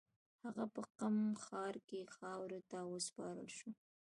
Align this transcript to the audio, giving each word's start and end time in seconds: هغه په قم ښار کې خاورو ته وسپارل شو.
هغه 0.43 0.63
په 0.73 0.81
قم 0.97 1.17
ښار 1.43 1.75
کې 1.87 2.11
خاورو 2.15 2.59
ته 2.69 2.77
وسپارل 2.91 3.49
شو. 3.57 3.69